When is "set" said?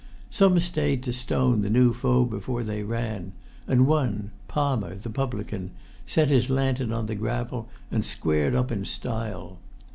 6.07-6.29